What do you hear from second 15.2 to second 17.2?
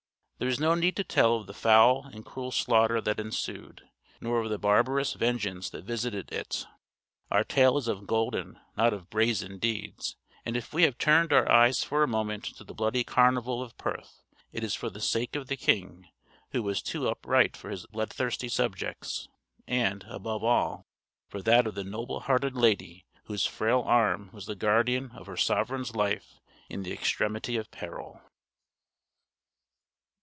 of the king, who was too